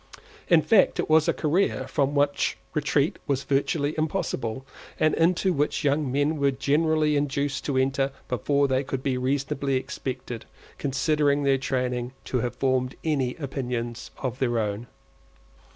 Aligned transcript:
In 0.47 0.63
fact 0.63 0.99
it 0.99 1.11
was 1.11 1.27
a 1.27 1.31
career 1.31 1.85
from 1.87 2.15
which 2.15 2.57
retreat 2.73 3.19
was 3.27 3.43
virtually 3.43 3.93
impossible, 3.99 4.65
and 4.99 5.13
into 5.13 5.53
which 5.53 5.83
young 5.83 6.11
men 6.11 6.37
were 6.37 6.49
generally 6.49 7.15
induced 7.15 7.65
to 7.65 7.77
enter 7.77 8.11
before 8.27 8.67
they 8.67 8.83
could 8.83 9.03
be 9.03 9.15
reasonably 9.19 9.75
expected, 9.75 10.45
considering 10.79 11.43
their 11.43 11.59
training, 11.59 12.13
to 12.25 12.39
have 12.39 12.55
formed 12.55 12.95
any 13.03 13.35
opinions 13.35 14.09
of 14.17 14.39
their 14.39 14.57
own. 14.57 14.87